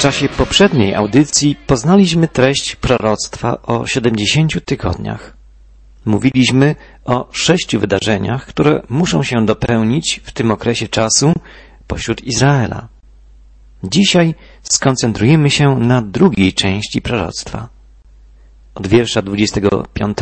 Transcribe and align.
czasie 0.00 0.28
poprzedniej 0.28 0.94
audycji 0.94 1.56
poznaliśmy 1.66 2.28
treść 2.28 2.76
proroctwa 2.76 3.62
o 3.62 3.86
70 3.86 4.64
tygodniach. 4.64 5.36
Mówiliśmy 6.04 6.76
o 7.04 7.28
sześciu 7.32 7.80
wydarzeniach, 7.80 8.46
które 8.46 8.82
muszą 8.88 9.22
się 9.22 9.46
dopełnić 9.46 10.20
w 10.24 10.32
tym 10.32 10.50
okresie 10.50 10.88
czasu 10.88 11.32
pośród 11.86 12.24
Izraela. 12.24 12.88
Dzisiaj 13.84 14.34
skoncentrujemy 14.62 15.50
się 15.50 15.76
na 15.78 16.02
drugiej 16.02 16.52
części 16.52 17.02
proroctwa. 17.02 17.68
Od 18.74 18.86
wiersza 18.86 19.22
25 19.22 20.18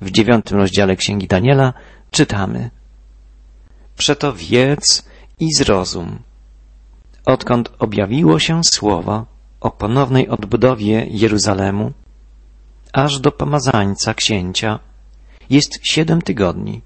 w 0.00 0.10
dziewiątym 0.10 0.58
rozdziale 0.58 0.96
Księgi 0.96 1.26
Daniela 1.26 1.72
czytamy 2.10 2.70
Przeto 3.96 4.32
wiedz 4.32 5.08
i 5.40 5.54
zrozum, 5.54 6.18
odkąd 7.26 7.72
objawiło 7.78 8.38
się 8.38 8.60
słowo 8.64 9.26
o 9.60 9.70
ponownej 9.70 10.28
odbudowie 10.28 11.06
Jeruzalemu, 11.10 11.92
aż 12.92 13.20
do 13.20 13.32
pomazańca 13.32 14.14
księcia 14.14 14.78
jest 15.50 15.78
siedem 15.82 16.22
tygodni. 16.22 16.82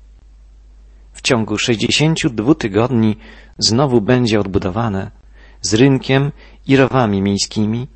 W 1.13 1.23
ciągu 1.23 1.59
sześćdziesięciu 1.59 2.31
dwóch 2.31 2.59
tygodni 2.59 3.17
znowu 3.59 4.01
będzie 4.01 4.41
odbudowane 4.41 5.11
z 5.63 5.75
rynkiem 5.75 6.33
i 6.67 6.77
rowami 6.77 7.23
miejskimi, 7.23 7.89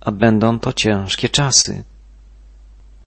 a 0.00 0.12
będą 0.12 0.58
to 0.58 0.72
ciężkie 0.72 1.28
czasy. 1.28 1.84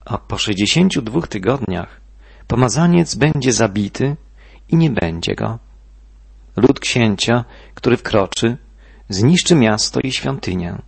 A 0.04 0.18
po 0.18 0.38
sześćdziesięciu 0.38 1.02
dwóch 1.02 1.28
tygodniach 1.28 2.00
pomazaniec 2.46 3.14
będzie 3.14 3.52
zabity 3.52 4.16
i 4.68 4.76
nie 4.76 4.90
będzie 4.90 5.34
go. 5.34 5.58
Lud 6.56 6.80
księcia, 6.80 7.44
który 7.74 7.96
wkroczy, 7.96 8.56
zniszczy 9.14 9.54
miasto 9.54 10.00
i 10.00 10.12
świątynię. 10.12 10.82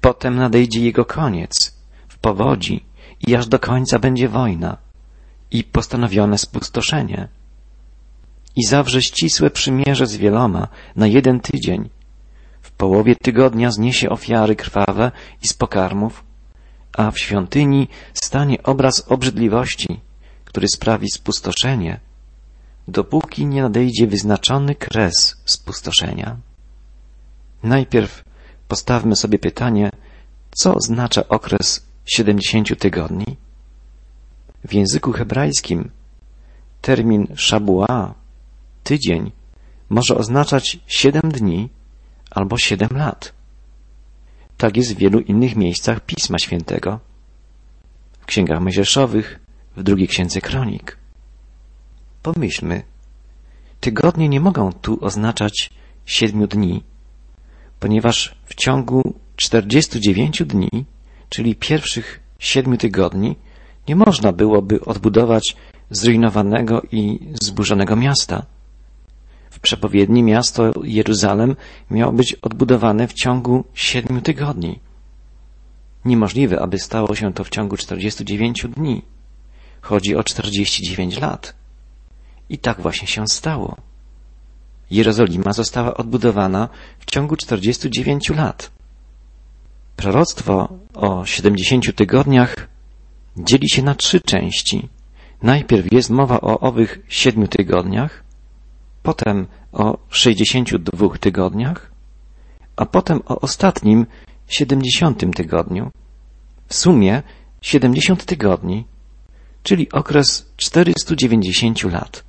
Potem 0.00 0.36
nadejdzie 0.36 0.80
jego 0.80 1.04
koniec, 1.04 1.76
w 2.08 2.18
powodzi 2.18 2.84
i 3.26 3.34
aż 3.34 3.46
do 3.46 3.58
końca 3.58 3.98
będzie 3.98 4.28
wojna 4.28 4.76
i 5.50 5.64
postanowione 5.64 6.38
spustoszenie. 6.38 7.28
I 8.56 8.64
zawrze 8.64 9.02
ścisłe 9.02 9.50
przymierze 9.50 10.06
z 10.06 10.16
wieloma 10.16 10.68
na 10.96 11.06
jeden 11.06 11.40
tydzień. 11.40 11.88
W 12.62 12.70
połowie 12.70 13.16
tygodnia 13.16 13.70
zniesie 13.70 14.10
ofiary 14.10 14.56
krwawe 14.56 15.12
i 15.42 15.48
z 15.48 15.54
pokarmów, 15.54 16.24
a 16.92 17.10
w 17.10 17.18
świątyni 17.18 17.88
stanie 18.14 18.62
obraz 18.62 19.04
obrzydliwości, 19.08 20.00
który 20.44 20.68
sprawi 20.68 21.08
spustoszenie, 21.10 22.00
dopóki 22.88 23.46
nie 23.46 23.62
nadejdzie 23.62 24.06
wyznaczony 24.06 24.74
kres 24.74 25.42
spustoszenia. 25.44 26.36
Najpierw 27.66 28.24
postawmy 28.68 29.16
sobie 29.16 29.38
pytanie, 29.38 29.90
co 30.50 30.74
oznacza 30.74 31.28
okres 31.28 31.86
siedemdziesięciu 32.04 32.76
tygodni? 32.76 33.36
W 34.64 34.74
języku 34.74 35.12
hebrajskim 35.12 35.90
termin 36.80 37.26
szabua, 37.36 38.14
tydzień, 38.84 39.32
może 39.88 40.16
oznaczać 40.16 40.78
siedem 40.86 41.32
dni 41.32 41.68
albo 42.30 42.58
siedem 42.58 42.88
lat. 42.92 43.32
Tak 44.56 44.76
jest 44.76 44.94
w 44.94 44.98
wielu 44.98 45.20
innych 45.20 45.56
miejscach 45.56 46.00
Pisma 46.00 46.38
Świętego. 46.38 47.00
W 48.20 48.26
księgach 48.26 48.60
mojżeszowych, 48.60 49.40
w 49.76 49.82
drugiej 49.82 50.08
księdze 50.08 50.40
kronik. 50.40 50.96
Pomyślmy, 52.22 52.82
tygodnie 53.80 54.28
nie 54.28 54.40
mogą 54.40 54.72
tu 54.72 55.04
oznaczać 55.04 55.70
siedmiu 56.04 56.46
dni, 56.46 56.82
ponieważ 57.80 58.34
w 58.44 58.54
ciągu 58.54 59.14
49 59.36 60.42
dni, 60.42 60.84
czyli 61.28 61.54
pierwszych 61.54 62.20
siedmiu 62.38 62.76
tygodni, 62.76 63.36
nie 63.88 63.96
można 63.96 64.32
byłoby 64.32 64.80
odbudować 64.80 65.56
zrujnowanego 65.90 66.82
i 66.92 67.18
zburzonego 67.42 67.96
miasta. 67.96 68.46
W 69.50 69.60
przepowiedni 69.60 70.22
miasto 70.22 70.72
Jeruzalem 70.84 71.56
miało 71.90 72.12
być 72.12 72.34
odbudowane 72.34 73.08
w 73.08 73.12
ciągu 73.12 73.64
siedmiu 73.74 74.20
tygodni. 74.20 74.78
Niemożliwe, 76.04 76.60
aby 76.60 76.78
stało 76.78 77.14
się 77.14 77.32
to 77.32 77.44
w 77.44 77.50
ciągu 77.50 77.76
49 77.76 78.66
dni. 78.76 79.02
Chodzi 79.80 80.16
o 80.16 80.24
49 80.24 81.20
lat. 81.20 81.54
I 82.48 82.58
tak 82.58 82.80
właśnie 82.80 83.08
się 83.08 83.24
stało. 83.26 83.76
Jerozolima 84.90 85.52
została 85.52 85.94
odbudowana 85.94 86.68
w 86.98 87.04
ciągu 87.04 87.36
49 87.36 88.30
lat. 88.30 88.70
Proroctwo 89.96 90.68
o 90.94 91.24
70 91.24 91.96
tygodniach 91.96 92.68
dzieli 93.36 93.70
się 93.70 93.82
na 93.82 93.94
trzy 93.94 94.20
części. 94.20 94.88
Najpierw 95.42 95.92
jest 95.92 96.10
mowa 96.10 96.40
o 96.40 96.60
owych 96.60 96.98
siedmiu 97.08 97.48
tygodniach, 97.48 98.24
potem 99.02 99.46
o 99.72 99.98
62 100.10 101.18
tygodniach, 101.18 101.90
a 102.76 102.86
potem 102.86 103.20
o 103.26 103.40
ostatnim 103.40 104.06
70 104.48 105.36
tygodniu. 105.36 105.90
W 106.68 106.74
sumie 106.74 107.22
70 107.60 108.24
tygodni, 108.24 108.84
czyli 109.62 109.92
okres 109.92 110.52
490 110.56 111.84
lat. 111.84 112.24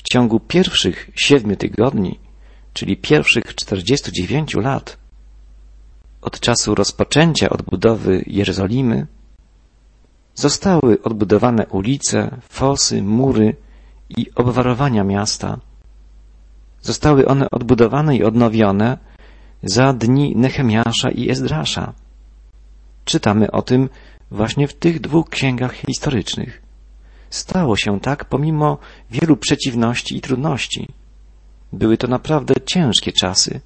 W 0.00 0.12
ciągu 0.12 0.40
pierwszych 0.40 1.10
siedmiu 1.14 1.56
tygodni, 1.56 2.18
czyli 2.72 2.96
pierwszych 2.96 3.54
49 3.54 4.54
lat, 4.54 4.98
od 6.22 6.40
czasu 6.40 6.74
rozpoczęcia 6.74 7.50
odbudowy 7.50 8.24
Jerozolimy, 8.26 9.06
zostały 10.34 11.02
odbudowane 11.02 11.66
ulice, 11.66 12.40
fosy, 12.48 13.02
mury 13.02 13.56
i 14.08 14.26
obwarowania 14.34 15.04
miasta. 15.04 15.58
Zostały 16.82 17.26
one 17.26 17.50
odbudowane 17.50 18.16
i 18.16 18.24
odnowione 18.24 18.98
za 19.62 19.92
dni 19.92 20.36
Nehemiasza 20.36 21.10
i 21.10 21.30
Ezdrasza. 21.30 21.92
Czytamy 23.04 23.50
o 23.50 23.62
tym 23.62 23.88
właśnie 24.30 24.68
w 24.68 24.74
tych 24.74 25.00
dwóch 25.00 25.28
księgach 25.28 25.74
historycznych. 25.74 26.69
Stało 27.30 27.76
się 27.76 28.00
tak 28.00 28.24
pomimo 28.24 28.78
wielu 29.10 29.36
przeciwności 29.36 30.16
i 30.16 30.20
trudności. 30.20 30.88
Były 31.72 31.96
to 31.96 32.08
naprawdę 32.08 32.54
ciężkie 32.66 33.12
czasy. 33.12 33.60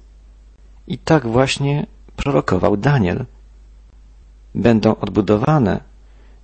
I 0.87 0.97
tak 0.97 1.27
właśnie 1.27 1.87
prorokował 2.15 2.77
Daniel. 2.77 3.25
Będą 4.55 4.95
odbudowane 4.95 5.83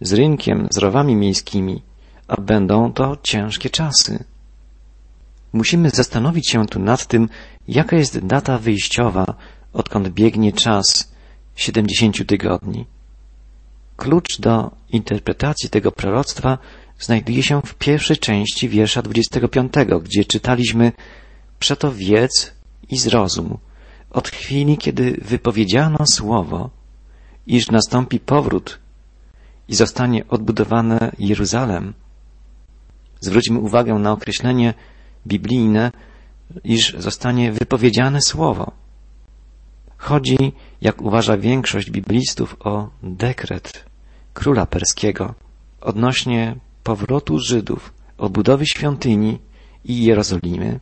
z 0.02 0.14
rynkiem, 0.14 0.68
z 0.72 0.78
rowami 0.78 1.16
miejskimi, 1.16 1.82
a 2.28 2.42
będą 2.42 2.94
to 2.94 3.18
ciężkie 3.24 3.70
czasy. 3.70 4.24
Musimy 5.53 5.90
zastanowić 5.90 6.50
się 6.52 6.68
tu 6.68 6.80
nad 6.80 7.08
tym, 7.08 7.30
jaka 7.68 7.96
jest 7.96 8.20
data 8.26 8.58
wyjściowa, 8.58 9.26
odkąd 9.74 10.09
biegnie 10.09 10.53
czas 10.53 11.12
siedemdziesięciu 11.56 12.26
tygodni. 12.26 12.86
Klucz 13.98 14.40
do 14.40 14.72
interpretacji 14.90 15.70
tego 15.70 15.92
proroctwa 15.92 16.58
znajduje 17.01 17.44
się 17.44 17.62
w 17.62 17.75
pierwszej 17.75 18.17
części 18.17 18.69
wiersza 18.69 19.01
25, 19.01 19.73
gdzie 20.03 20.25
czytaliśmy 20.25 20.91
Przeto 21.59 21.91
wiedz 21.91 22.53
i 22.89 22.97
zrozum 22.97 23.57
od 24.09 24.28
chwili, 24.28 24.78
kiedy 24.78 25.19
wypowiedziano 25.22 25.97
słowo, 26.07 26.69
iż 27.47 27.72
nastąpi 27.72 28.19
powrót 28.19 28.79
i 29.67 29.75
zostanie 29.75 30.28
odbudowane 30.28 31.11
Jeruzalem. 31.19 31.94
Zwróćmy 33.19 33.59
uwagę 33.59 33.94
na 33.94 34.11
określenie 34.11 34.73
biblijne, 35.28 35.91
iż 36.63 36.95
zostanie 36.97 37.51
wypowiedziane 37.51 38.22
słowo. 38.22 38.72
Chodzi, 39.97 40.38
jak 40.81 41.02
uważa 41.02 41.37
większość 41.37 41.91
biblistów, 41.91 42.55
o 42.59 42.90
dekret 43.03 43.85
króla 44.34 44.66
perskiego 44.66 45.34
odnośnie 45.81 46.55
powrotu 46.83 47.39
Żydów, 47.39 47.93
odbudowy 48.17 48.66
świątyni 48.66 49.39
i 49.85 50.03
Jerozolimy. 50.03 50.79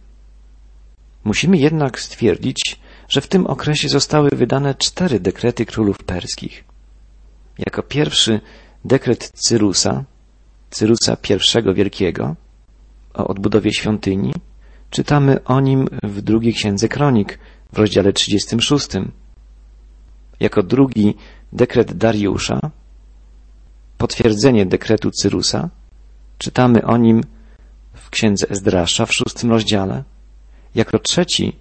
Musimy 1.23 1.57
jednak 1.57 1.99
stwierdzić, 1.99 2.79
że 3.09 3.21
w 3.21 3.27
tym 3.27 3.47
okresie 3.47 3.89
zostały 3.89 4.29
wydane 4.29 4.75
cztery 4.75 5.19
dekrety 5.19 5.65
królów 5.65 5.97
perskich. 5.97 6.63
Jako 7.57 7.83
pierwszy 7.83 8.41
dekret 8.85 9.31
Cyrusa, 9.33 10.03
Cyrusa 10.69 11.17
I 11.29 11.73
Wielkiego, 11.73 12.35
o 13.13 13.27
odbudowie 13.27 13.73
świątyni, 13.73 14.33
czytamy 14.89 15.43
o 15.43 15.59
nim 15.59 15.87
w 16.03 16.21
drugiej 16.21 16.53
księdze 16.53 16.87
kronik 16.87 17.39
w 17.73 17.77
rozdziale 17.77 18.13
36. 18.13 18.87
Jako 20.39 20.63
drugi 20.63 21.15
dekret 21.53 21.93
Dariusza, 21.93 22.59
potwierdzenie 23.97 24.65
dekretu 24.65 25.11
Cyrusa, 25.11 25.69
czytamy 26.39 26.85
o 26.85 26.97
nim 26.97 27.23
w 27.93 28.09
księdze 28.09 28.49
Ezdrasza 28.49 29.05
w 29.05 29.13
szóstym 29.13 29.49
rozdziale. 29.49 30.03
Jako 30.75 30.99
trzeci 30.99 31.55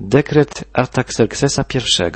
dekret 0.00 0.64
Artaxerxesa 0.72 1.64
I 1.74 2.10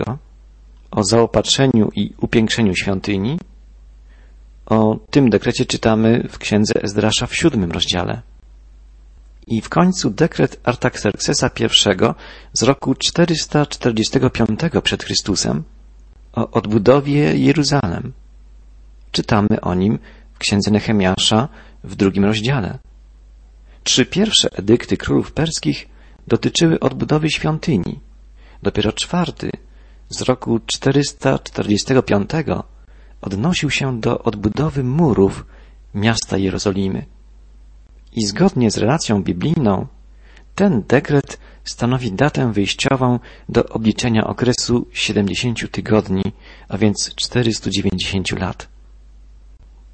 o 0.90 1.04
zaopatrzeniu 1.04 1.90
i 1.94 2.14
upiększeniu 2.20 2.74
świątyni. 2.74 3.38
O 4.66 4.98
tym 5.10 5.30
dekrecie 5.30 5.66
czytamy 5.66 6.28
w 6.28 6.38
księdze 6.38 6.82
Ezdrasza 6.82 7.26
w 7.26 7.36
siódmym 7.36 7.72
rozdziale. 7.72 8.22
I 9.46 9.60
w 9.60 9.68
końcu 9.68 10.10
dekret 10.10 10.60
Artaxerxesa 10.64 11.50
I 11.60 11.68
z 12.52 12.62
roku 12.62 12.94
445 12.94 14.60
przed 14.82 15.04
Chrystusem 15.04 15.64
o 16.32 16.50
odbudowie 16.50 17.38
Jeruzalem. 17.38 18.12
Czytamy 19.12 19.60
o 19.62 19.74
nim 19.74 19.98
w 20.38 20.40
księdze 20.40 20.70
Nehemiasza 20.70 21.48
w 21.84 21.96
drugim 21.96 22.24
rozdziale. 22.24 22.78
Trzy 23.84 24.06
pierwsze 24.06 24.48
edykty 24.52 24.96
królów 24.96 25.32
perskich 25.32 25.88
dotyczyły 26.26 26.80
odbudowy 26.80 27.30
świątyni. 27.30 28.00
Dopiero 28.62 28.92
czwarty 28.92 29.50
z 30.08 30.22
roku 30.22 30.60
445 30.66 32.30
odnosił 33.20 33.70
się 33.70 34.00
do 34.00 34.22
odbudowy 34.22 34.84
murów 34.84 35.46
miasta 35.94 36.38
Jerozolimy. 36.38 37.06
I 38.12 38.26
zgodnie 38.26 38.70
z 38.70 38.78
relacją 38.78 39.22
biblijną, 39.22 39.86
ten 40.54 40.82
dekret 40.88 41.38
stanowi 41.64 42.12
datę 42.12 42.52
wyjściową 42.52 43.18
do 43.48 43.64
obliczenia 43.68 44.26
okresu 44.26 44.86
70 44.92 45.70
tygodni, 45.70 46.22
a 46.68 46.78
więc 46.78 47.14
490 47.14 48.32
lat. 48.32 48.77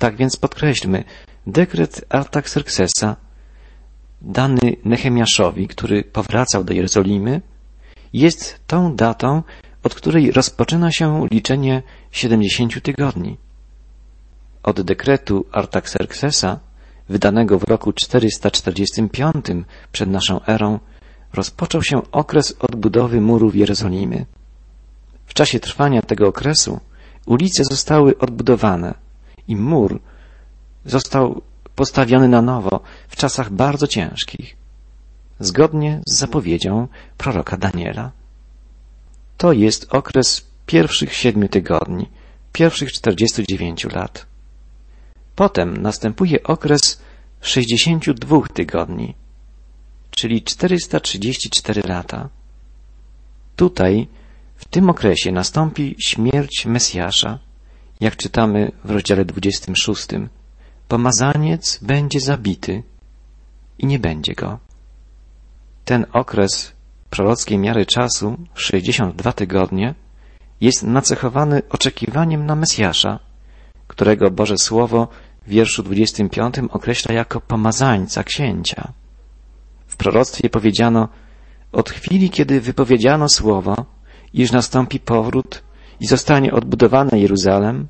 Tak 0.04 0.16
więc 0.16 0.36
podkreślmy, 0.36 1.04
dekret 1.46 2.04
Artaxerxesa, 2.08 3.16
dany 4.22 4.76
Nehemiaszowi, 4.84 5.68
który 5.68 6.04
powracał 6.04 6.64
do 6.64 6.72
Jerozolimy, 6.74 7.40
jest 8.12 8.60
tą 8.66 8.96
datą, 8.96 9.42
od 9.82 9.94
której 9.94 10.32
rozpoczyna 10.32 10.92
się 10.92 11.26
liczenie 11.30 11.82
70 12.10 12.82
tygodni. 12.82 13.36
Od 14.62 14.80
dekretu 14.80 15.46
Artaxerxesa, 15.52 16.60
wydanego 17.08 17.58
w 17.58 17.64
roku 17.64 17.92
445 17.92 19.46
przed 19.92 20.08
naszą 20.10 20.44
erą, 20.44 20.78
rozpoczął 21.32 21.82
się 21.82 22.02
okres 22.12 22.56
odbudowy 22.58 23.20
murów 23.20 23.56
Jerozolimy. 23.56 24.26
W 25.26 25.34
czasie 25.34 25.60
trwania 25.60 26.02
tego 26.02 26.28
okresu 26.28 26.80
ulice 27.26 27.64
zostały 27.64 28.18
odbudowane 28.18 29.03
i 29.48 29.56
mur 29.56 30.00
został 30.84 31.42
postawiony 31.74 32.28
na 32.28 32.42
nowo 32.42 32.80
w 33.08 33.16
czasach 33.16 33.52
bardzo 33.52 33.86
ciężkich, 33.86 34.56
zgodnie 35.40 36.00
z 36.06 36.14
zapowiedzią 36.14 36.88
proroka 37.18 37.56
Daniela. 37.56 38.12
To 39.36 39.52
jest 39.52 39.94
okres 39.94 40.46
pierwszych 40.66 41.14
siedmiu 41.14 41.48
tygodni, 41.48 42.10
pierwszych 42.52 42.92
czterdziestu 42.92 43.42
dziewięciu 43.42 43.88
lat. 43.88 44.26
Potem 45.34 45.76
następuje 45.76 46.42
okres 46.42 47.02
sześćdziesięciu 47.40 48.14
dwóch 48.14 48.48
tygodni, 48.48 49.14
czyli 50.10 50.42
434 50.42 51.82
lata. 51.88 52.28
Tutaj, 53.56 54.08
w 54.56 54.64
tym 54.64 54.90
okresie 54.90 55.32
nastąpi 55.32 55.96
śmierć 55.98 56.66
Mesjasza, 56.66 57.38
jak 58.00 58.16
czytamy 58.16 58.72
w 58.84 58.90
rozdziale 58.90 59.24
26. 59.24 60.06
Pomazaniec 60.88 61.78
będzie 61.82 62.20
zabity 62.20 62.82
i 63.78 63.86
nie 63.86 63.98
będzie 63.98 64.34
go. 64.34 64.58
Ten 65.84 66.06
okres 66.12 66.72
prorockiej 67.10 67.58
miary 67.58 67.86
czasu, 67.86 68.36
62 68.54 69.32
tygodnie, 69.32 69.94
jest 70.60 70.82
nacechowany 70.82 71.62
oczekiwaniem 71.70 72.46
na 72.46 72.56
Mesjasza, 72.56 73.18
którego 73.86 74.30
Boże 74.30 74.58
Słowo 74.58 75.08
w 75.46 75.48
wierszu 75.48 75.82
25 75.82 76.54
określa 76.70 77.14
jako 77.14 77.40
pomazańca 77.40 78.24
księcia. 78.24 78.92
W 79.86 79.96
proroctwie 79.96 80.50
powiedziano, 80.50 81.08
od 81.72 81.90
chwili, 81.90 82.30
kiedy 82.30 82.60
wypowiedziano 82.60 83.28
słowo, 83.28 83.84
iż 84.32 84.52
nastąpi 84.52 85.00
powrót 85.00 85.62
i 86.00 86.06
zostanie 86.06 86.52
odbudowane 86.52 87.20
Jeruzalem, 87.20 87.88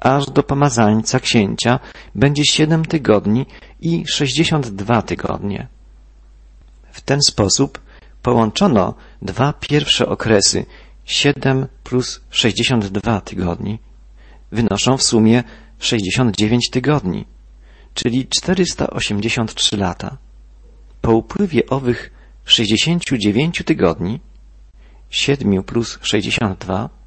aż 0.00 0.26
do 0.26 0.42
pomazańca 0.42 1.20
księcia 1.20 1.80
będzie 2.14 2.44
siedem 2.44 2.84
tygodni 2.84 3.46
i 3.80 4.04
sześćdziesiąt 4.06 4.68
dwa 4.68 5.02
tygodnie. 5.02 5.66
W 6.92 7.00
ten 7.00 7.18
sposób 7.28 7.80
połączono 8.22 8.94
dwa 9.22 9.52
pierwsze 9.52 10.08
okresy, 10.08 10.66
siedem 11.04 11.66
plus 11.84 12.20
sześćdziesiąt 12.30 12.86
dwa 12.86 13.20
tygodni, 13.20 13.78
wynoszą 14.52 14.96
w 14.96 15.02
sumie 15.02 15.44
sześćdziesiąt 15.78 16.36
dziewięć 16.36 16.70
tygodni, 16.70 17.24
czyli 17.94 18.26
czterysta 18.26 18.90
osiemdziesiąt 18.90 19.54
trzy 19.54 19.76
lata. 19.76 20.16
Po 21.00 21.12
upływie 21.12 21.66
owych 21.66 22.10
69 22.44 23.62
tygodni, 23.64 24.20
7 25.10 25.62
plus 25.62 25.98
62, 26.02 27.01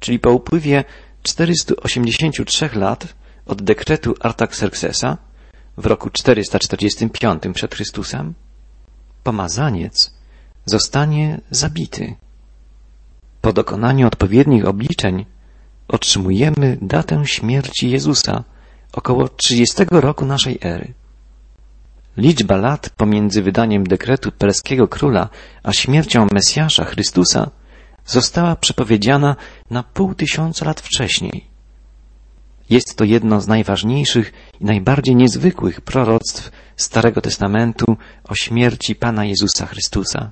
czyli 0.00 0.18
po 0.18 0.30
upływie 0.30 0.84
483 1.22 2.70
lat 2.74 3.14
od 3.46 3.62
dekretu 3.62 4.14
Artaxerxesa 4.20 5.18
w 5.76 5.86
roku 5.86 6.10
445 6.10 7.42
przed 7.54 7.74
Chrystusem, 7.74 8.34
pomazaniec 9.22 10.14
zostanie 10.66 11.40
zabity. 11.50 12.14
Po 13.40 13.52
dokonaniu 13.52 14.06
odpowiednich 14.06 14.66
obliczeń 14.66 15.26
otrzymujemy 15.88 16.78
datę 16.82 17.26
śmierci 17.26 17.90
Jezusa 17.90 18.44
około 18.92 19.28
30 19.28 19.76
roku 19.90 20.26
naszej 20.26 20.58
ery. 20.62 20.94
Liczba 22.16 22.56
lat 22.56 22.90
pomiędzy 22.90 23.42
wydaniem 23.42 23.86
dekretu 23.86 24.32
perskiego 24.32 24.88
króla 24.88 25.28
a 25.62 25.72
śmiercią 25.72 26.26
Mesjasza 26.32 26.84
Chrystusa 26.84 27.50
została 28.06 28.56
przepowiedziana 28.56 29.36
na 29.70 29.82
pół 29.82 30.14
tysiąca 30.14 30.64
lat 30.66 30.80
wcześniej. 30.80 31.46
Jest 32.70 32.96
to 32.96 33.04
jedno 33.04 33.40
z 33.40 33.48
najważniejszych 33.48 34.32
i 34.60 34.64
najbardziej 34.64 35.16
niezwykłych 35.16 35.80
proroctw 35.80 36.50
Starego 36.76 37.20
Testamentu 37.20 37.96
o 38.24 38.34
śmierci 38.34 38.94
Pana 38.94 39.24
Jezusa 39.24 39.66
Chrystusa. 39.66 40.30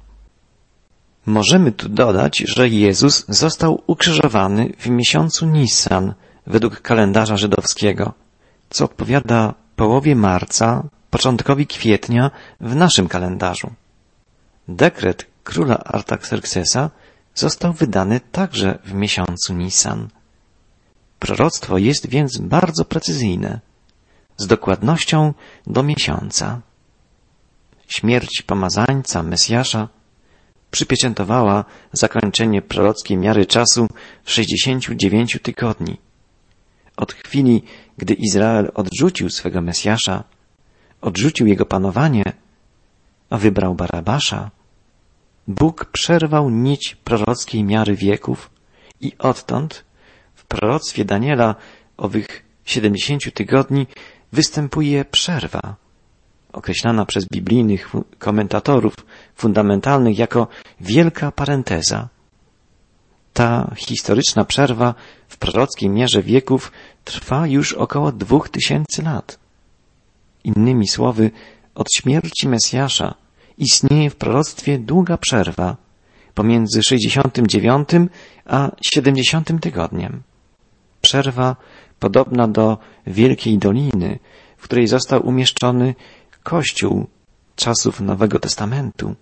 Możemy 1.26 1.72
tu 1.72 1.88
dodać, 1.88 2.38
że 2.38 2.68
Jezus 2.68 3.24
został 3.28 3.82
ukrzyżowany 3.86 4.72
w 4.78 4.86
miesiącu 4.86 5.46
Nissan 5.46 6.14
według 6.46 6.80
kalendarza 6.80 7.36
żydowskiego, 7.36 8.12
co 8.70 8.84
odpowiada 8.84 9.54
połowie 9.76 10.16
marca 10.16 10.82
początkowi 11.10 11.66
kwietnia 11.66 12.30
w 12.60 12.74
naszym 12.76 13.08
kalendarzu. 13.08 13.70
Dekret 14.68 15.26
króla 15.44 15.78
Artaxerxesa 15.78 16.90
został 17.34 17.72
wydany 17.72 18.20
także 18.20 18.78
w 18.84 18.92
miesiącu 18.94 19.54
Nisan. 19.54 20.08
Proroctwo 21.18 21.78
jest 21.78 22.06
więc 22.08 22.38
bardzo 22.38 22.84
precyzyjne, 22.84 23.60
z 24.36 24.46
dokładnością 24.46 25.34
do 25.66 25.82
miesiąca. 25.82 26.60
Śmierć 27.88 28.42
pomazańca, 28.46 29.22
Mesjasza, 29.22 29.88
przypieczętowała 30.70 31.64
zakończenie 31.92 32.62
prorockiej 32.62 33.16
miary 33.16 33.46
czasu 33.46 33.86
69 34.24 35.38
tygodni. 35.42 35.98
Od 36.96 37.12
chwili, 37.12 37.62
gdy 37.98 38.14
Izrael 38.14 38.70
odrzucił 38.74 39.30
swego 39.30 39.62
Mesjasza, 39.62 40.24
odrzucił 41.00 41.46
jego 41.46 41.66
panowanie, 41.66 42.24
a 43.30 43.38
wybrał 43.38 43.74
Barabasza, 43.74 44.50
Bóg 45.48 45.84
przerwał 45.84 46.50
nić 46.50 46.96
prorockiej 47.04 47.64
miary 47.64 47.96
wieków 47.96 48.50
i 49.00 49.12
odtąd 49.18 49.84
w 50.34 50.44
proroctwie 50.44 51.04
Daniela 51.04 51.54
owych 51.96 52.44
siedemdziesięciu 52.64 53.30
tygodni 53.30 53.86
występuje 54.32 55.04
przerwa, 55.04 55.76
określana 56.52 57.06
przez 57.06 57.26
biblijnych 57.28 57.92
komentatorów 58.18 58.94
fundamentalnych 59.34 60.18
jako 60.18 60.48
wielka 60.80 61.32
parenteza. 61.32 62.08
Ta 63.32 63.74
historyczna 63.76 64.44
przerwa 64.44 64.94
w 65.28 65.36
prorockiej 65.36 65.90
mierze 65.90 66.22
wieków 66.22 66.72
trwa 67.04 67.46
już 67.46 67.72
około 67.72 68.12
dwóch 68.12 68.48
tysięcy 68.48 69.02
lat. 69.02 69.38
Innymi 70.44 70.88
słowy, 70.88 71.30
od 71.74 71.86
śmierci 71.92 72.48
Mesjasza 72.48 73.14
istnieje 73.58 74.10
w 74.10 74.16
proroctwie 74.16 74.78
długa 74.78 75.16
przerwa 75.16 75.76
pomiędzy 76.34 76.82
69 76.82 77.88
a 78.46 78.70
70 78.82 79.60
tygodniem. 79.60 80.22
Przerwa 81.00 81.56
podobna 81.98 82.48
do 82.48 82.78
wielkiej 83.06 83.58
doliny, 83.58 84.18
w 84.56 84.64
której 84.64 84.86
został 84.86 85.26
umieszczony 85.26 85.94
Kościół 86.42 87.06
czasów 87.56 88.00
Nowego 88.00 88.38
Testamentu. 88.38 89.14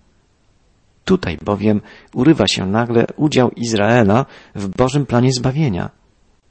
Tutaj 1.05 1.37
bowiem 1.41 1.81
urywa 2.13 2.47
się 2.47 2.65
nagle 2.65 3.05
udział 3.15 3.51
Izraela 3.51 4.25
w 4.55 4.67
Bożym 4.67 5.05
planie 5.05 5.33
zbawienia, 5.33 5.89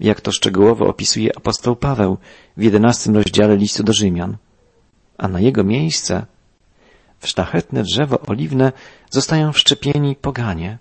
jak 0.01 0.21
to 0.21 0.33
szczegółowo 0.33 0.87
opisuje 0.87 1.37
apostoł 1.37 1.77
Paweł 1.77 2.19
w 2.57 2.63
jedenastym 2.63 3.17
rozdziale 3.17 3.57
listu 3.57 3.83
do 3.83 3.93
Rzymian. 3.93 4.37
A 5.19 5.29
na 5.29 5.41
jego 5.41 5.65
miejsce 5.65 6.27
w 7.23 7.27
drzewo 7.83 8.21
oliwne 8.21 8.73
zostają 9.11 9.53
wszczepieni 9.53 10.17
poganie. 10.17 10.79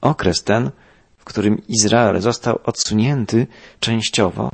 Okres 0.00 0.42
ten, 0.42 0.70
w 1.18 1.24
którym 1.24 1.66
Izrael 1.68 2.20
został 2.20 2.58
odsunięty 2.64 3.46
częściowo, 3.80 4.50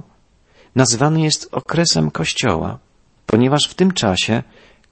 nazywany 0.74 1.20
jest 1.20 1.48
okresem 1.52 2.10
Kościoła, 2.10 2.78
ponieważ 3.26 3.68
w 3.68 3.74
tym 3.74 3.92
czasie 3.92 4.42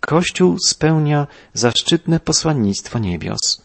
Kościół 0.01 0.57
spełnia 0.67 1.27
zaszczytne 1.55 2.21
posłannictwo 2.21 2.99
niebios. 2.99 3.63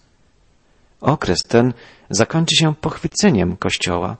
Okres 1.01 1.43
ten 1.43 1.73
zakończy 2.09 2.55
się 2.55 2.75
pochwyceniem 2.75 3.57
Kościoła, 3.57 4.17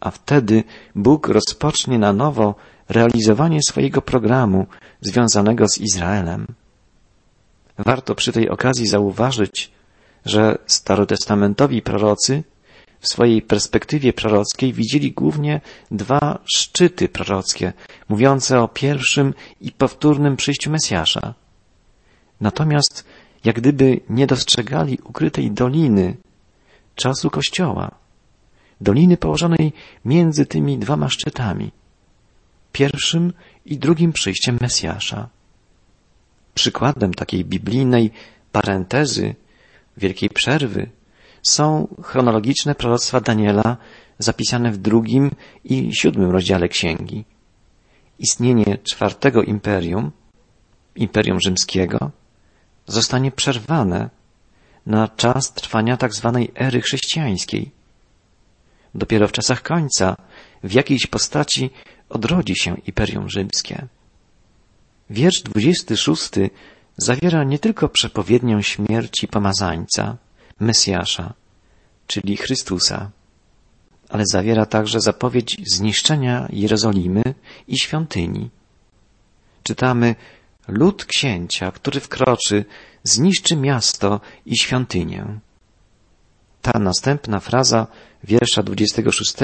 a 0.00 0.10
wtedy 0.10 0.64
Bóg 0.94 1.28
rozpocznie 1.28 1.98
na 1.98 2.12
nowo 2.12 2.54
realizowanie 2.88 3.62
swojego 3.62 4.02
programu 4.02 4.66
związanego 5.00 5.68
z 5.68 5.78
Izraelem. 5.78 6.46
Warto 7.78 8.14
przy 8.14 8.32
tej 8.32 8.48
okazji 8.48 8.86
zauważyć, 8.86 9.70
że 10.24 10.58
starotestamentowi 10.66 11.82
prorocy 11.82 12.44
w 13.00 13.08
swojej 13.08 13.42
perspektywie 13.42 14.12
prorockiej 14.12 14.72
widzieli 14.72 15.12
głównie 15.12 15.60
dwa 15.90 16.38
szczyty 16.44 17.08
prorockie, 17.08 17.72
mówiące 18.08 18.60
o 18.60 18.68
pierwszym 18.68 19.34
i 19.60 19.72
powtórnym 19.72 20.36
przyjściu 20.36 20.70
Mesjasza. 20.70 21.34
Natomiast 22.40 23.04
jak 23.44 23.56
gdyby 23.56 24.00
nie 24.10 24.26
dostrzegali 24.26 24.98
ukrytej 25.04 25.50
doliny 25.50 26.16
czasu 26.94 27.30
Kościoła, 27.30 27.90
doliny 28.80 29.16
położonej 29.16 29.72
między 30.04 30.46
tymi 30.46 30.78
dwoma 30.78 31.08
szczytami, 31.08 31.70
pierwszym 32.72 33.32
i 33.66 33.78
drugim 33.78 34.12
przyjściem 34.12 34.58
Mesjasza. 34.60 35.28
Przykładem 36.58 37.14
takiej 37.14 37.44
biblijnej 37.44 38.10
parentezy, 38.52 39.34
wielkiej 39.96 40.30
przerwy, 40.30 40.90
są 41.42 41.88
chronologiczne 42.02 42.74
proroctwa 42.74 43.20
Daniela 43.20 43.76
zapisane 44.18 44.72
w 44.72 44.76
drugim 44.76 45.30
i 45.64 45.94
siódmym 45.94 46.30
rozdziale 46.30 46.68
księgi. 46.68 47.24
Istnienie 48.18 48.78
czwartego 48.82 49.42
imperium, 49.42 50.10
imperium 50.96 51.40
rzymskiego, 51.40 52.10
zostanie 52.86 53.32
przerwane 53.32 54.10
na 54.86 55.08
czas 55.08 55.52
trwania 55.52 55.96
tak 55.96 56.14
zwanej 56.14 56.52
ery 56.54 56.80
chrześcijańskiej. 56.80 57.70
Dopiero 58.94 59.28
w 59.28 59.32
czasach 59.32 59.62
końca 59.62 60.16
w 60.64 60.72
jakiejś 60.72 61.06
postaci 61.06 61.70
odrodzi 62.08 62.56
się 62.56 62.76
imperium 62.86 63.28
rzymskie. 63.28 63.88
Wiersz 65.10 65.42
26 65.42 66.30
zawiera 66.96 67.44
nie 67.44 67.58
tylko 67.58 67.88
przepowiednię 67.88 68.62
śmierci 68.62 69.28
pomazańca, 69.28 70.16
Mesjasza, 70.60 71.34
czyli 72.06 72.36
Chrystusa, 72.36 73.10
ale 74.08 74.24
zawiera 74.26 74.66
także 74.66 75.00
zapowiedź 75.00 75.56
zniszczenia 75.66 76.48
Jerozolimy 76.50 77.22
i 77.68 77.78
świątyni. 77.78 78.50
Czytamy, 79.62 80.14
lud 80.68 81.04
księcia, 81.04 81.72
który 81.72 82.00
wkroczy, 82.00 82.64
zniszczy 83.02 83.56
miasto 83.56 84.20
i 84.46 84.58
świątynię. 84.58 85.26
Ta 86.62 86.78
następna 86.78 87.40
fraza 87.40 87.86
wiersza 88.24 88.62
26 88.62 89.34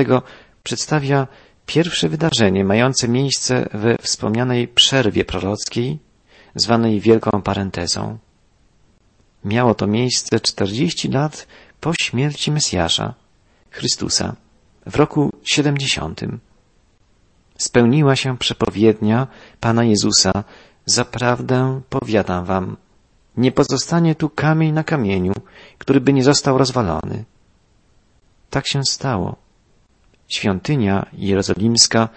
przedstawia 0.62 1.26
pierwsze 1.66 2.08
wydarzenie 2.08 2.64
mające 2.64 3.08
miejsce 3.08 3.68
we 3.74 3.96
wspomnianej 3.98 4.68
przerwie 4.68 5.24
prorockiej, 5.24 5.98
zwanej 6.54 7.00
Wielką 7.00 7.42
Parentezą. 7.42 8.18
Miało 9.44 9.74
to 9.74 9.86
miejsce 9.86 10.40
czterdzieści 10.40 11.08
lat 11.08 11.46
po 11.80 11.92
śmierci 12.00 12.52
Mesjasza, 12.52 13.14
Chrystusa, 13.70 14.36
w 14.86 14.96
roku 14.96 15.32
siedemdziesiątym. 15.44 16.40
Spełniła 17.58 18.16
się 18.16 18.38
przepowiednia 18.38 19.26
Pana 19.60 19.84
Jezusa, 19.84 20.44
zaprawdę 20.86 21.80
powiadam 21.90 22.44
wam, 22.44 22.76
nie 23.36 23.52
pozostanie 23.52 24.14
tu 24.14 24.30
kamień 24.30 24.72
na 24.72 24.84
kamieniu, 24.84 25.32
który 25.78 26.00
by 26.00 26.12
nie 26.12 26.24
został 26.24 26.58
rozwalony. 26.58 27.24
Tak 28.50 28.68
się 28.68 28.84
stało. 28.84 29.43
Świątynia 30.28 31.06
jerozolimska 31.12 32.08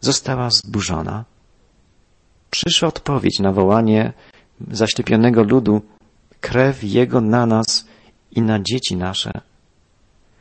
została 0.00 0.50
zburzona. 0.50 1.24
Przyszła 2.50 2.88
odpowiedź 2.88 3.38
na 3.38 3.52
wołanie 3.52 4.12
zaślepionego 4.70 5.42
ludu 5.42 5.82
krew 6.40 6.84
Jego 6.84 7.20
na 7.20 7.46
nas 7.46 7.86
i 8.30 8.42
na 8.42 8.60
dzieci 8.60 8.96
nasze. 8.96 9.32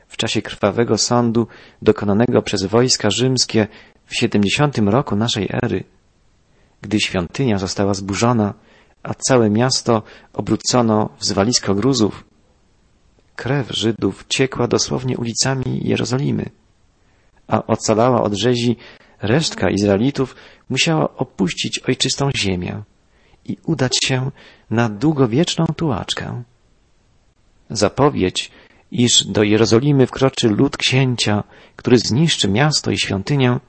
W 0.08 0.18
czasie 0.18 0.42
krwawego 0.42 0.98
sądu 0.98 1.48
dokonanego 1.82 2.42
przez 2.42 2.63
wojska 2.63 3.10
rzymskie 3.10 3.68
w 4.06 4.15
siedemdziesiątym 4.15 4.89
roku 4.89 5.15
naszej 5.15 5.50
ery, 5.63 5.84
gdy 6.82 7.00
świątynia 7.00 7.58
została 7.58 7.94
zburzona, 7.94 8.53
a 9.03 9.13
całe 9.13 9.50
miasto 9.50 10.03
obrócono 10.34 11.10
w 11.20 11.25
zwalisko 11.25 11.75
gruzów, 11.75 12.24
krew 13.36 13.72
Żydów 13.72 14.25
ciekła 14.30 14.68
dosłownie 14.68 15.18
ulicami 15.18 15.82
Jerozolimy, 15.84 16.50
a 17.48 17.66
ocalała 17.68 18.24
od 18.24 18.34
rzezi 18.34 18.76
resztka 19.22 19.70
Izraelitów 19.70 20.36
musiała 20.70 21.18
opuścić 21.18 21.80
ojczystą 21.80 22.30
ziemię 22.36 22.84
i 23.46 23.58
udać 23.66 23.98
się 24.04 24.32
na 24.70 24.90
długowieczną 24.90 25.66
tułaczkę. 25.66 26.44
Zapowiedź, 27.70 28.52
iż 28.92 29.26
do 29.26 29.44
Jerozolimy 29.44 30.08
wkroczy 30.08 30.50
lud 30.50 30.78
księcia, 30.78 31.44
który 31.76 31.98
zniszczy 31.98 32.48
miasto 32.48 32.92
i 32.92 32.98
świątynię, 32.98 33.60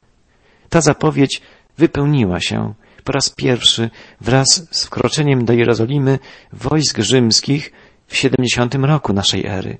ta 0.68 0.80
zapowiedź 0.80 1.42
wypełniła 1.78 2.40
się 2.40 2.74
po 3.04 3.12
raz 3.12 3.30
pierwszy 3.30 3.90
wraz 4.20 4.68
z 4.70 4.84
wkroczeniem 4.84 5.44
do 5.44 5.52
Jerozolimy 5.52 6.18
wojsk 6.52 6.98
rzymskich 6.98 7.72
w 8.06 8.16
70 8.16 8.74
roku 8.74 9.12
naszej 9.12 9.46
ery. 9.46 9.78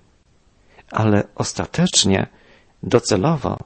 Ale 0.91 1.25
ostatecznie, 1.35 2.27
docelowo, 2.83 3.59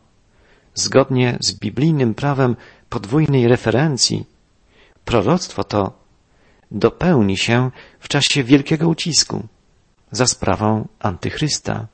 zgodnie 0.81 1.39
z 1.41 1.53
biblijnym 1.53 2.15
prawem 2.15 2.57
podwójnej 2.89 3.49
referencji, 3.49 4.25
proroctwo 5.05 5.65
to 5.65 5.93
dopełni 6.71 7.37
się 7.37 7.71
w 8.01 8.09
czasie 8.09 8.45
wielkiego 8.45 8.89
ucisku 8.89 9.47
za 10.11 10.27
sprawą 10.27 10.89
antychrysta. 10.99 11.87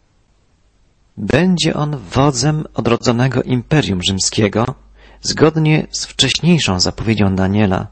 Będzie 1.16 1.74
on 1.74 1.96
wodzem 1.96 2.64
odrodzonego 2.74 3.42
imperium 3.42 4.00
rzymskiego, 4.02 4.74
zgodnie 5.22 5.86
z 5.90 6.06
wcześniejszą 6.06 6.80
zapowiedzią 6.80 7.36
Daniela. 7.36 7.86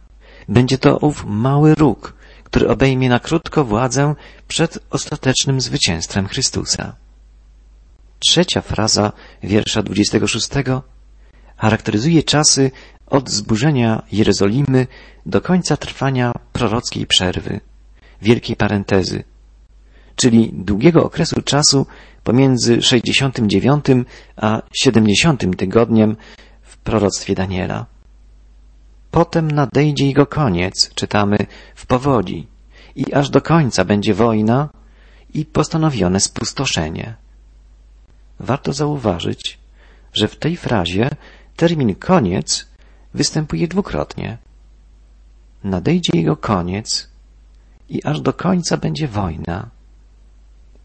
Będzie 0.49 0.79
to 0.79 0.99
ów 0.99 1.25
mały 1.27 1.75
róg, 1.75 2.15
który 2.45 2.69
obejmie 2.69 3.09
na 3.09 3.21
krótko 3.21 3.65
władzę 3.65 4.15
przed 4.49 4.79
ostatecznym 4.91 5.61
zwycięstwem 5.61 6.29
Chrystusa. 6.29 7.01
Trzecia 8.26 8.61
fraza 8.61 9.12
wiersza 9.43 9.83
26 9.83 10.49
charakteryzuje 11.57 12.23
czasy 12.23 12.71
od 13.07 13.31
zburzenia 13.31 14.02
Jerozolimy 14.12 14.87
do 15.26 15.41
końca 15.41 15.76
trwania 15.76 16.33
prorockiej 16.52 17.07
przerwy, 17.07 17.61
wielkiej 18.23 18.57
parentezy, 18.57 19.25
czyli 20.17 20.50
długiego 20.52 21.05
okresu 21.05 21.43
czasu 21.43 21.87
pomiędzy 22.25 22.83
69 22.83 23.85
a 24.37 24.62
70 24.83 25.57
tygodniem 25.57 26.17
w 26.62 26.76
proroctwie 26.76 27.35
Daniela. 27.35 27.87
Potem 29.11 29.50
nadejdzie 29.50 30.07
jego 30.07 30.26
koniec, 30.26 30.95
czytamy 30.95 31.37
w 31.75 31.87
powodzi, 31.87 32.47
i 32.97 33.12
aż 33.12 33.31
do 33.31 33.41
końca 33.41 33.85
będzie 33.85 34.14
wojna 34.14 34.69
i 35.35 35.45
postanowione 35.45 36.21
spustoszenie. 36.21 37.22
Warto 38.41 38.73
zauważyć, 38.73 39.59
że 40.12 40.29
w 40.29 40.37
tej 40.37 40.57
frazie 40.57 41.11
termin 41.57 41.95
koniec 41.95 42.69
występuje 43.15 43.69
dwukrotnie. 43.69 44.39
Nadejdzie 45.65 46.12
jego 46.15 46.37
koniec 46.37 47.09
i 47.89 48.05
aż 48.05 48.21
do 48.21 48.33
końca 48.33 48.77
będzie 48.77 49.09
wojna. 49.09 49.71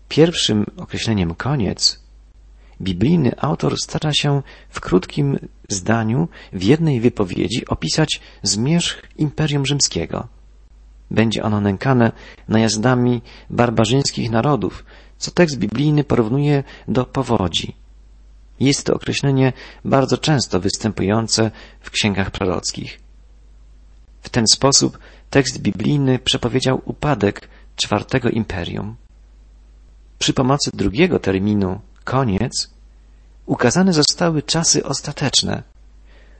Pierwszym 0.09 0.65
określeniem 0.77 1.35
koniec 1.35 2.07
biblijny 2.81 3.31
autor 3.37 3.77
stara 3.77 4.13
się 4.13 4.41
w 4.69 4.79
krótkim 4.79 5.39
zdaniu, 5.69 6.27
w 6.53 6.63
jednej 6.63 7.01
wypowiedzi 7.01 7.67
opisać 7.67 8.21
zmierzch 8.43 9.03
Imperium 9.17 9.65
Rzymskiego. 9.65 10.27
Będzie 11.11 11.43
ono 11.43 11.61
nękane 11.61 12.11
najazdami 12.47 13.21
barbarzyńskich 13.49 14.31
narodów, 14.31 14.85
co 15.17 15.31
tekst 15.31 15.57
biblijny 15.57 16.03
porównuje 16.03 16.63
do 16.87 17.05
powodzi. 17.05 17.75
Jest 18.59 18.85
to 18.85 18.93
określenie 18.93 19.53
bardzo 19.85 20.17
często 20.17 20.59
występujące 20.59 21.51
w 21.81 21.91
księgach 21.91 22.31
prorockich. 22.31 22.99
W 24.21 24.29
ten 24.29 24.47
sposób 24.47 24.99
tekst 25.29 25.61
biblijny 25.61 26.19
przepowiedział 26.19 26.81
upadek 26.85 27.49
czwartego 27.75 28.29
imperium. 28.29 28.95
Przy 30.19 30.33
pomocy 30.33 30.71
drugiego 30.73 31.19
terminu, 31.19 31.79
koniec, 32.03 32.69
ukazane 33.45 33.93
zostały 33.93 34.43
czasy 34.43 34.85
ostateczne, 34.85 35.63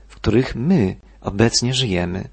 w 0.08 0.14
których 0.16 0.54
my 0.54 0.96
obecnie 1.20 1.74
żyjemy. 1.74 2.28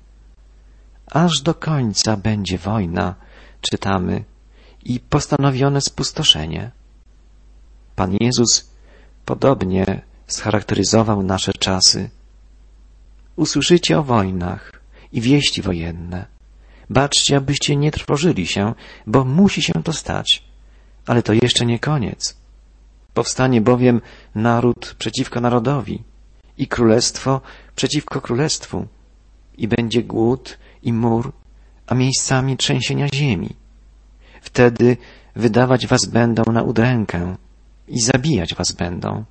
Aż 1.11 1.41
do 1.41 1.53
końca 1.53 2.17
będzie 2.17 2.57
wojna, 2.57 3.15
czytamy, 3.61 4.23
i 4.85 4.99
postanowione 4.99 5.81
spustoszenie. 5.81 6.71
Pan 7.95 8.17
Jezus 8.19 8.69
podobnie 9.25 10.01
scharakteryzował 10.27 11.23
nasze 11.23 11.51
czasy. 11.53 12.09
Usłyszycie 13.35 13.99
o 13.99 14.03
wojnach 14.03 14.81
i 15.11 15.21
wieści 15.21 15.61
wojenne. 15.61 16.25
Baczcie, 16.89 17.37
abyście 17.37 17.75
nie 17.75 17.91
trwożyli 17.91 18.47
się, 18.47 18.73
bo 19.07 19.25
musi 19.25 19.61
się 19.61 19.73
to 19.83 19.93
stać. 19.93 20.43
Ale 21.07 21.23
to 21.23 21.33
jeszcze 21.33 21.65
nie 21.65 21.79
koniec. 21.79 22.37
Powstanie 23.13 23.61
bowiem 23.61 24.01
naród 24.35 24.95
przeciwko 24.99 25.41
narodowi 25.41 26.03
i 26.57 26.67
królestwo 26.67 27.41
przeciwko 27.75 28.21
królestwu 28.21 28.87
i 29.57 29.67
będzie 29.67 30.03
głód 30.03 30.57
i 30.83 30.93
mur, 30.93 31.31
a 31.87 31.95
miejscami 31.95 32.57
trzęsienia 32.57 33.07
ziemi. 33.13 33.64
Wtedy 34.45 34.97
wydawać 35.35 35.87
was 35.87 36.05
będą 36.05 36.43
na 36.53 36.63
udrękę 36.63 37.35
i 37.87 37.99
zabijać 38.01 38.55
was 38.55 38.71
będą. 38.71 39.25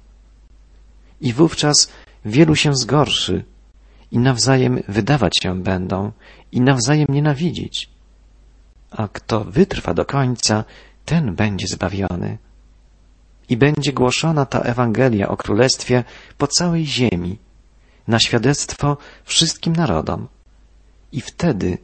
I 1.20 1.32
wówczas 1.32 1.88
wielu 2.24 2.56
się 2.56 2.74
zgorszy 2.74 3.44
i 4.10 4.18
nawzajem 4.18 4.82
wydawać 4.88 5.32
się 5.42 5.62
będą 5.62 6.12
i 6.52 6.60
nawzajem 6.60 7.06
nienawidzić. 7.08 7.90
A 8.90 9.08
kto 9.08 9.44
wytrwa 9.44 9.94
do 9.94 10.04
końca, 10.04 10.64
ten 11.04 11.34
będzie 11.34 11.66
zbawiony. 11.66 12.38
I 13.48 13.56
będzie 13.56 13.92
głoszona 13.92 14.46
ta 14.46 14.60
Ewangelia 14.60 15.28
o 15.28 15.36
Królestwie 15.36 16.04
po 16.38 16.46
całej 16.46 16.86
ziemi, 16.86 17.38
na 18.08 18.18
świadectwo 18.20 18.96
wszystkim 19.24 19.76
narodom. 19.76 20.28
I 21.12 21.20
wtedy 21.20 21.78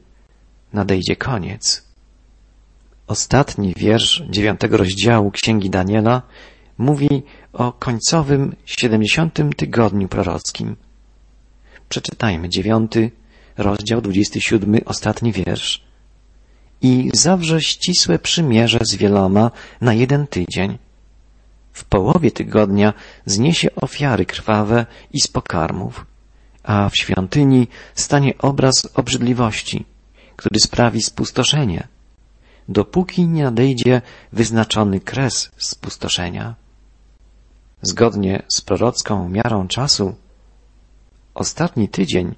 nadejdzie 0.72 1.16
koniec. 1.16 1.89
Ostatni 3.10 3.74
wiersz 3.76 4.22
dziewiątego 4.30 4.76
rozdziału 4.76 5.30
Księgi 5.30 5.70
Daniela 5.70 6.22
mówi 6.78 7.22
o 7.52 7.72
końcowym 7.72 8.56
siedemdziesiątym 8.66 9.52
tygodniu 9.52 10.08
prorockim. 10.08 10.76
Przeczytajmy 11.88 12.48
dziewiąty 12.48 13.10
rozdział, 13.58 14.00
dwudziesty 14.00 14.40
siódmy, 14.40 14.80
ostatni 14.84 15.32
wiersz. 15.32 15.84
I 16.82 17.10
zawrze 17.14 17.60
ścisłe 17.60 18.18
przymierze 18.18 18.78
z 18.82 18.94
wieloma 18.94 19.50
na 19.80 19.94
jeden 19.94 20.26
tydzień. 20.26 20.78
W 21.72 21.84
połowie 21.84 22.30
tygodnia 22.30 22.92
zniesie 23.26 23.68
ofiary 23.74 24.26
krwawe 24.26 24.86
i 25.12 25.20
z 25.20 25.28
pokarmów, 25.28 26.06
a 26.62 26.88
w 26.88 26.96
świątyni 26.96 27.68
stanie 27.94 28.38
obraz 28.38 28.88
obrzydliwości, 28.94 29.84
który 30.36 30.60
sprawi 30.60 31.02
spustoszenie 31.02 31.88
dopóki 32.70 33.26
nie 33.26 33.44
nadejdzie 33.44 34.02
wyznaczony 34.32 35.00
kres 35.00 35.50
spustoszenia. 35.56 36.54
Zgodnie 37.82 38.42
z 38.48 38.60
prorocką 38.60 39.28
miarą 39.28 39.68
czasu, 39.68 40.14
ostatni 41.34 41.88
tydzień 41.88 42.34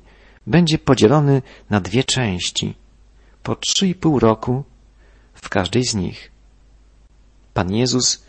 będzie 0.47 0.79
podzielony 0.79 1.43
na 1.71 1.81
dwie 1.81 2.05
części, 2.05 2.75
po 3.43 3.57
trzy 3.57 3.89
i 3.89 3.95
pół 3.95 4.19
roku 4.19 4.65
w 5.35 5.49
każdej 5.49 5.85
z 5.85 5.95
nich. 5.95 6.31
Pan 7.55 7.73
Jezus 7.73 8.25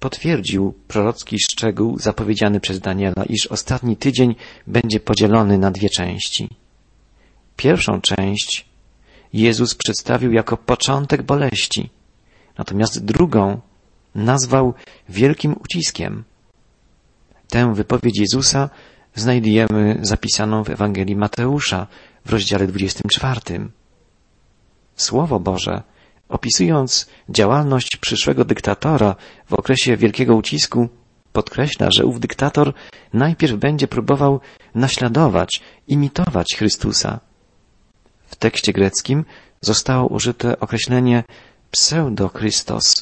potwierdził 0.00 0.74
prorocki 0.88 1.38
szczegół 1.38 1.98
zapowiedziany 1.98 2.60
przez 2.60 2.80
Daniela, 2.80 3.24
iż 3.28 3.46
ostatni 3.46 3.96
tydzień 3.96 4.34
będzie 4.66 5.00
podzielony 5.00 5.58
na 5.58 5.70
dwie 5.70 5.90
części. 5.90 6.48
Pierwszą 7.56 8.00
część 8.00 8.67
Jezus 9.32 9.74
przedstawił 9.74 10.32
jako 10.32 10.56
początek 10.56 11.22
boleści, 11.22 11.90
natomiast 12.58 13.04
drugą 13.04 13.60
nazwał 14.14 14.74
wielkim 15.08 15.56
uciskiem. 15.60 16.24
Tę 17.48 17.74
wypowiedź 17.74 18.18
Jezusa 18.18 18.70
znajdujemy 19.14 19.98
zapisaną 20.02 20.64
w 20.64 20.70
Ewangelii 20.70 21.16
Mateusza 21.16 21.86
w 22.24 22.30
rozdziale 22.30 22.66
24. 22.66 23.40
Słowo 24.96 25.40
Boże, 25.40 25.82
opisując 26.28 27.08
działalność 27.28 27.96
przyszłego 28.00 28.44
dyktatora 28.44 29.16
w 29.46 29.54
okresie 29.54 29.96
wielkiego 29.96 30.36
ucisku, 30.36 30.88
podkreśla, 31.32 31.88
że 31.90 32.04
ów 32.04 32.20
dyktator 32.20 32.74
najpierw 33.12 33.56
będzie 33.56 33.88
próbował 33.88 34.40
naśladować, 34.74 35.62
imitować 35.88 36.54
Chrystusa, 36.56 37.20
w 38.28 38.36
tekście 38.36 38.72
greckim 38.72 39.24
zostało 39.60 40.08
użyte 40.08 40.60
określenie 40.60 41.24
pseudo-Christos, 41.70 42.94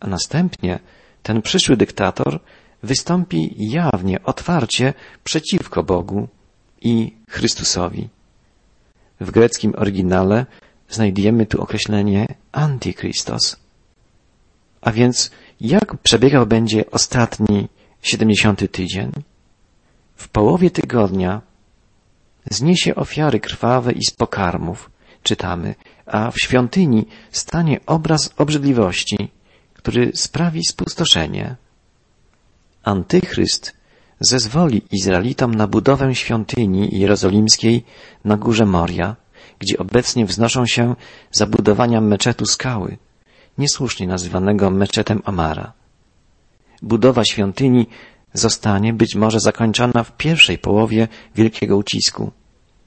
a 0.00 0.06
następnie 0.06 0.78
ten 1.22 1.42
przyszły 1.42 1.76
dyktator 1.76 2.40
wystąpi 2.82 3.54
jawnie, 3.58 4.22
otwarcie 4.22 4.94
przeciwko 5.24 5.82
Bogu 5.82 6.28
i 6.80 7.12
Chrystusowi. 7.28 8.08
W 9.20 9.30
greckim 9.30 9.72
oryginale 9.76 10.46
znajdujemy 10.88 11.46
tu 11.46 11.62
określenie 11.62 12.26
Antychristos. 12.52 13.56
A 14.80 14.92
więc 14.92 15.30
jak 15.60 15.96
przebiegał 15.96 16.46
będzie 16.46 16.90
ostatni 16.90 17.68
siedemdziesiąty 18.02 18.68
tydzień? 18.68 19.12
W 20.16 20.28
połowie 20.28 20.70
tygodnia 20.70 21.40
zniesie 22.50 22.94
ofiary 22.94 23.40
krwawe 23.40 23.92
i 23.92 24.04
z 24.04 24.10
pokarmów, 24.10 24.90
czytamy, 25.22 25.74
a 26.06 26.30
w 26.30 26.40
świątyni 26.40 27.06
stanie 27.30 27.80
obraz 27.86 28.34
obrzydliwości, 28.36 29.28
który 29.74 30.12
sprawi 30.14 30.64
spustoszenie. 30.64 31.56
Antychryst 32.82 33.76
zezwoli 34.20 34.82
Izraelitom 34.92 35.54
na 35.54 35.66
budowę 35.66 36.14
świątyni 36.14 36.98
jerozolimskiej 36.98 37.84
na 38.24 38.36
górze 38.36 38.66
Moria, 38.66 39.16
gdzie 39.58 39.78
obecnie 39.78 40.26
wznoszą 40.26 40.66
się 40.66 40.94
zabudowania 41.30 42.00
meczetu 42.00 42.46
skały, 42.46 42.96
niesłusznie 43.58 44.06
nazywanego 44.06 44.70
meczetem 44.70 45.22
Amara. 45.24 45.72
Budowa 46.82 47.24
świątyni 47.24 47.86
zostanie 48.34 48.92
być 48.92 49.14
może 49.14 49.40
zakończona 49.40 50.04
w 50.04 50.16
pierwszej 50.16 50.58
połowie 50.58 51.08
wielkiego 51.34 51.76
ucisku, 51.76 52.30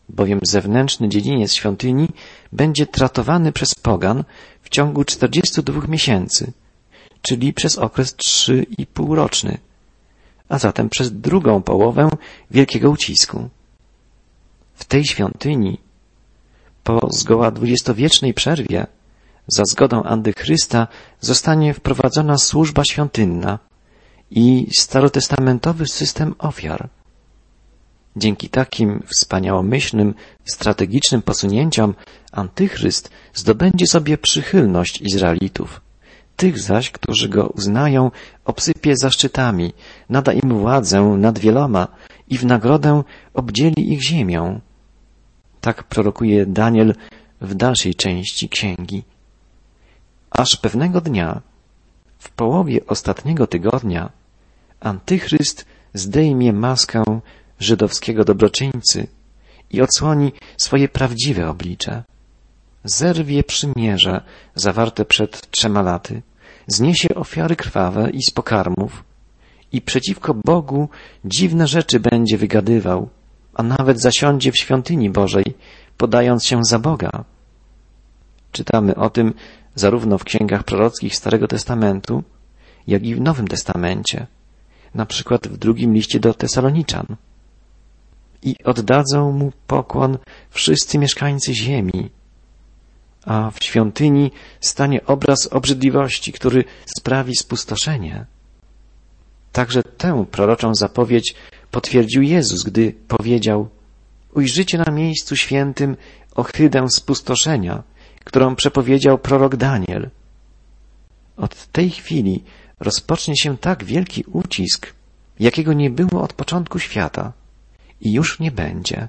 bowiem 0.10 0.40
zewnętrzny 0.44 1.10
dziedziniec 1.10 1.54
świątyni 1.54 2.10
będzie 2.52 2.86
tratowany 2.86 3.52
przez 3.52 3.76
pogan 3.76 4.24
w 4.62 4.70
ciągu 4.70 5.04
42 5.04 5.88
miesięcy, 5.88 6.52
czyli 7.22 7.54
przez 7.54 7.78
okres 7.78 8.16
trzy 8.16 8.66
i 8.78 8.86
półroczny, 8.86 9.58
a 10.50 10.60
zatem 10.60 10.90
przez 10.90 11.12
drugą 11.14 11.62
połowę 11.62 12.10
wielkiego 12.52 12.90
ucisku. 12.90 13.50
W 14.76 14.86
tej 14.86 15.06
świątyni, 15.06 15.78
po 16.84 17.08
zgoła 17.12 17.52
dwudziestowiecznej 17.52 18.34
przerwie, 18.34 18.88
za 19.48 19.64
zgodą 19.66 20.04
Antychrysta 20.04 20.88
zostanie 21.22 21.74
wprowadzona 21.74 22.38
służba 22.38 22.84
świątynna, 22.84 23.60
i 24.32 24.68
starotestamentowy 24.78 25.88
system 25.88 26.36
ofiar. 26.40 26.90
Dzięki 28.16 28.50
takim 28.50 29.04
wspaniałomyślnym, 29.08 30.14
strategicznym 30.46 31.22
posunięciom 31.22 31.96
Antychryst 32.32 33.10
zdobędzie 33.34 33.88
sobie 33.88 34.18
przychylność 34.18 35.02
Izraelitów. 35.02 35.82
Tych 36.36 36.60
zaś, 36.60 36.92
którzy 36.92 37.30
go 37.30 37.48
uznają, 37.48 38.12
obsypie 38.46 38.94
zaszczytami, 38.98 39.74
nada 40.10 40.34
im 40.34 40.60
władzę 40.60 41.02
nad 41.02 41.40
wieloma 41.40 41.88
i 42.28 42.38
w 42.38 42.46
nagrodę 42.46 43.04
obdzieli 43.34 43.94
ich 43.94 44.04
ziemią. 44.04 44.62
Tak 45.62 45.84
prorokuje 45.84 46.46
Daniel 46.46 46.96
w 47.42 47.56
dalszej 47.56 47.96
części 47.96 48.50
księgi. 48.50 49.04
Aż 50.32 50.58
pewnego 50.62 51.02
dnia 51.02 51.42
w 52.28 52.32
połowie 52.32 52.80
ostatniego 52.88 53.48
tygodnia 53.48 54.10
Antychryst 54.80 55.66
zdejmie 55.94 56.54
maskę 56.54 57.04
żydowskiego 57.60 58.26
dobroczyńcy 58.26 59.08
i 59.72 59.82
odsłoni 59.82 60.32
swoje 60.62 60.88
prawdziwe 60.88 61.50
oblicze. 61.50 62.04
zerwie 62.84 63.44
przymierze 63.44 64.22
zawarte 64.56 65.06
przed 65.06 65.52
trzema 65.52 65.82
laty, 65.82 66.22
zniesie 66.68 67.16
ofiary 67.16 67.56
krwawe 67.56 68.10
i 68.10 68.24
z 68.24 68.32
pokarmów 68.32 69.04
i 69.72 69.82
przeciwko 69.82 70.34
Bogu 70.34 70.90
dziwne 71.26 71.68
rzeczy 71.68 72.00
będzie 72.00 72.38
wygadywał, 72.38 73.10
a 73.54 73.64
nawet 73.64 74.02
zasiądzie 74.02 74.52
w 74.52 74.58
świątyni 74.58 75.10
Bożej, 75.10 75.46
podając 75.98 76.46
się 76.46 76.60
za 76.64 76.80
Boga. 76.80 77.24
Czytamy 78.52 78.96
o 78.96 79.10
tym 79.10 79.34
zarówno 79.80 80.18
w 80.18 80.24
księgach 80.24 80.64
prorockich 80.64 81.16
Starego 81.16 81.48
Testamentu, 81.48 82.24
jak 82.88 83.04
i 83.04 83.16
w 83.16 83.22
Nowym 83.22 83.48
Testamencie, 83.48 84.28
na 84.94 85.06
przykład 85.06 85.48
w 85.48 85.58
drugim 85.58 85.94
liście 85.94 86.20
do 86.20 86.34
Tesaloniczan. 86.34 87.06
I 88.42 88.56
oddadzą 88.64 89.32
mu 89.32 89.52
pokłon 89.68 90.18
wszyscy 90.50 90.98
mieszkańcy 90.98 91.54
ziemi, 91.54 92.10
a 93.26 93.52
w 93.52 93.64
świątyni 93.64 94.32
stanie 94.62 95.06
obraz 95.06 95.48
obrzydliwości, 95.52 96.32
który 96.34 96.64
sprawi 96.98 97.36
spustoszenie. 97.36 98.26
Także 99.52 99.84
tę 99.84 100.26
proroczą 100.32 100.76
zapowiedź 100.76 101.36
potwierdził 101.72 102.22
Jezus, 102.22 102.64
gdy 102.64 102.94
powiedział 103.08 103.70
Ujrzycie 104.34 104.78
na 104.78 104.92
miejscu 104.92 105.36
świętym 105.36 105.98
ohydę 106.36 106.90
spustoszenia, 106.90 107.84
którą 108.28 108.56
przepowiedział 108.56 109.18
prorok 109.18 109.56
Daniel. 109.56 110.10
Od 111.38 111.66
tej 111.66 111.90
chwili 111.90 112.44
rozpocznie 112.80 113.38
się 113.38 113.58
tak 113.58 113.84
wielki 113.84 114.24
ucisk, 114.24 114.94
jakiego 115.40 115.74
nie 115.74 115.90
było 115.90 116.22
od 116.22 116.34
początku 116.34 116.80
świata 116.80 117.34
i 118.02 118.14
już 118.14 118.40
nie 118.40 118.52
będzie. 118.52 119.08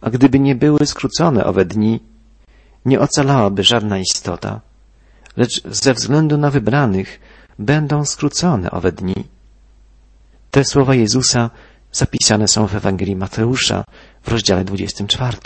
A 0.00 0.10
gdyby 0.10 0.40
nie 0.40 0.54
były 0.54 0.86
skrócone 0.86 1.44
owe 1.44 1.64
dni, 1.64 2.00
nie 2.84 3.00
ocalałaby 3.00 3.62
żadna 3.62 3.98
istota, 3.98 4.60
lecz 5.36 5.62
ze 5.64 5.94
względu 5.94 6.38
na 6.38 6.50
wybranych 6.50 7.20
będą 7.58 8.04
skrócone 8.04 8.70
owe 8.70 8.92
dni. 8.92 9.24
Te 10.50 10.64
słowa 10.64 10.94
Jezusa 10.94 11.50
zapisane 11.92 12.48
są 12.48 12.66
w 12.66 12.74
Ewangelii 12.74 13.16
Mateusza 13.16 13.84
w 14.22 14.28
rozdziale 14.28 14.64
24. 14.64 15.38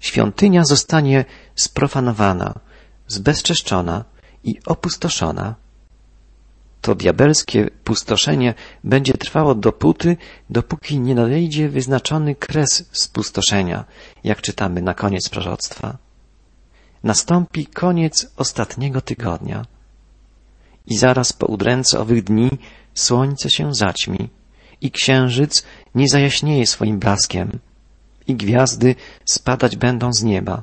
Świątynia 0.00 0.64
zostanie 0.64 1.24
sprofanowana, 1.54 2.54
zbezczeszczona 3.08 4.04
i 4.44 4.54
opustoszona. 4.66 5.54
To 6.80 6.94
diabelskie 6.94 7.70
pustoszenie 7.84 8.54
będzie 8.84 9.12
trwało 9.12 9.54
dopóty, 9.54 10.16
dopóki 10.50 11.00
nie 11.00 11.14
nadejdzie 11.14 11.68
wyznaczony 11.68 12.34
kres 12.34 12.88
spustoszenia, 12.92 13.84
jak 14.24 14.42
czytamy 14.42 14.82
na 14.82 14.94
koniec 14.94 15.28
proroctwa. 15.28 15.98
Nastąpi 17.02 17.66
koniec 17.66 18.32
ostatniego 18.36 19.00
tygodnia. 19.00 19.64
I 20.86 20.96
zaraz 20.96 21.32
po 21.32 21.46
udręce 21.46 22.00
owych 22.00 22.24
dni 22.24 22.50
słońce 22.94 23.50
się 23.50 23.74
zaćmi 23.74 24.28
i 24.80 24.90
księżyc 24.90 25.64
nie 25.94 26.08
zajaśnieje 26.08 26.66
swoim 26.66 26.98
blaskiem 26.98 27.58
i 28.30 28.34
gwiazdy 28.34 28.94
spadać 29.24 29.76
będą 29.76 30.12
z 30.12 30.22
nieba 30.22 30.62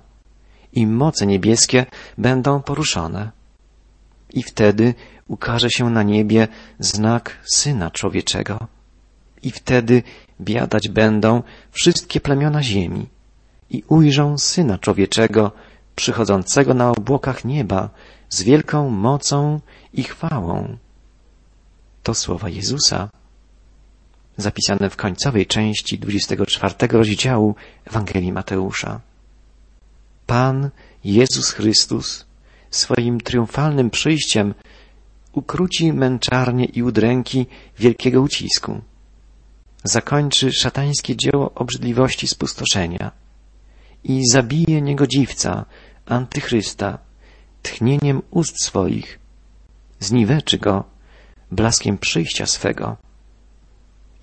i 0.73 0.87
moce 0.87 1.25
niebieskie 1.27 1.85
będą 2.17 2.61
poruszone. 2.61 3.31
I 4.33 4.43
wtedy 4.43 4.93
ukaże 5.27 5.69
się 5.69 5.89
na 5.89 6.03
niebie 6.03 6.47
znak 6.79 7.37
Syna 7.53 7.91
Człowieczego. 7.91 8.67
I 9.43 9.51
wtedy 9.51 10.03
biadać 10.41 10.89
będą 10.89 11.43
wszystkie 11.71 12.21
plemiona 12.21 12.63
ziemi 12.63 13.09
i 13.69 13.83
ujrzą 13.87 14.37
Syna 14.37 14.77
Człowieczego 14.77 15.51
przychodzącego 15.95 16.73
na 16.73 16.91
obłokach 16.91 17.45
nieba 17.45 17.89
z 18.29 18.43
wielką 18.43 18.89
mocą 18.89 19.59
i 19.93 20.03
chwałą. 20.03 20.77
To 22.03 22.13
słowa 22.13 22.49
Jezusa, 22.49 23.09
zapisane 24.37 24.89
w 24.89 24.95
końcowej 24.95 25.45
części 25.45 25.99
24 25.99 26.73
rozdziału 26.91 27.55
Ewangelii 27.85 28.31
Mateusza. 28.31 29.01
Pan 30.25 30.69
Jezus 31.03 31.51
Chrystus 31.51 32.25
swoim 32.71 33.21
triumfalnym 33.21 33.89
przyjściem 33.89 34.53
ukróci 35.31 35.93
męczarnie 35.93 36.65
i 36.65 36.83
udręki 36.83 37.45
wielkiego 37.79 38.21
ucisku. 38.21 38.81
Zakończy 39.83 40.51
szatańskie 40.51 41.15
dzieło 41.15 41.53
obrzydliwości 41.53 42.27
spustoszenia 42.27 43.11
i 44.03 44.21
zabije 44.31 44.81
niegodziwca, 44.81 45.65
antychrysta, 46.05 46.97
tchnieniem 47.63 48.21
ust 48.31 48.63
swoich, 48.63 49.19
zniweczy 49.99 50.57
go 50.57 50.83
blaskiem 51.51 51.97
przyjścia 51.97 52.45
swego. 52.45 53.06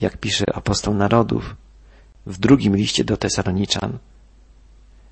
Jak 0.01 0.17
pisze 0.17 0.45
apostoł 0.55 0.95
narodów 0.95 1.57
w 2.27 2.39
drugim 2.39 2.77
liście 2.77 3.05
do 3.05 3.17
Tesaloniczan. 3.17 3.99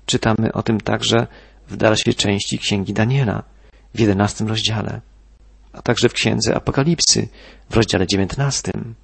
Czytamy 0.05 0.53
o 0.53 0.63
tym 0.63 0.81
także 0.81 1.27
w 1.67 1.75
dalszej 1.75 2.15
części 2.15 2.59
Księgi 2.59 2.93
Daniela 2.93 3.43
w 3.95 3.99
jedenastym 3.99 4.47
rozdziale, 4.47 5.01
a 5.73 5.81
także 5.81 6.09
w 6.09 6.13
Księdze 6.13 6.55
Apokalipsy 6.55 7.27
w 7.69 7.75
rozdziale 7.75 8.07
dziewiętnastym. 8.07 8.95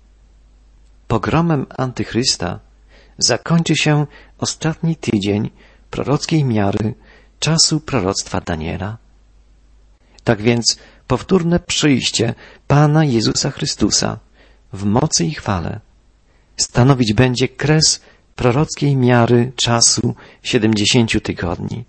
Pogromem 1.08 1.66
Antychrysta 1.78 2.60
zakończy 3.18 3.76
się 3.76 4.08
ostatni 4.38 4.96
tydzień 4.96 5.50
prorockiej 5.92 6.44
miary 6.44 6.94
czasu 7.40 7.80
proroctwa 7.80 8.42
Daniela. 8.42 8.98
Tak 10.24 10.42
więc 10.42 10.78
powtórne 11.08 11.60
przyjście 11.60 12.34
Pana 12.68 13.06
Jezusa 13.06 13.52
Chrystusa 13.52 14.20
w 14.74 14.84
mocy 14.84 15.26
i 15.26 15.32
chwale 15.32 15.80
stanowić 16.58 17.14
będzie 17.14 17.48
kres 17.48 18.02
prorockiej 18.36 18.96
miary 18.96 19.52
czasu 19.56 20.16
siedemdziesięciu 20.44 21.22
tygodni. 21.22 21.86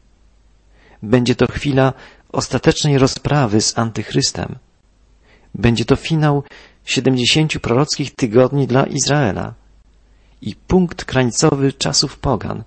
Będzie 1.02 1.34
to 1.34 1.46
chwila 1.46 1.92
ostatecznej 2.32 2.98
rozprawy 2.98 3.60
z 3.60 3.78
Antychrystem. 3.78 4.58
Będzie 5.54 5.84
to 5.84 5.96
finał 5.96 6.42
siedemdziesięciu 6.84 7.60
prorockich 7.60 8.14
tygodni 8.14 8.66
dla 8.66 8.86
Izraela 8.86 9.54
i 10.42 10.54
punkt 10.54 11.04
krańcowy 11.04 11.72
czasów 11.72 12.18
pogan, 12.18 12.64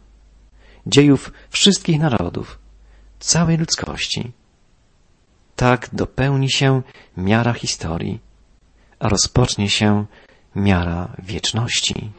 dziejów 0.88 1.32
wszystkich 1.50 2.00
narodów, 2.00 2.60
całej 3.20 3.58
ludzkości. 3.58 4.32
Tak 5.56 5.90
dopełni 5.94 6.52
się 6.52 6.82
miara 7.18 7.54
historii, 7.54 8.20
rozpocznie 9.04 9.70
się 9.70 10.06
miara 10.56 11.16
wieczności. 11.20 12.12